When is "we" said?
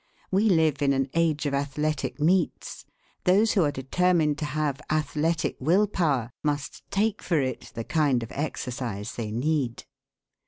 0.31-0.49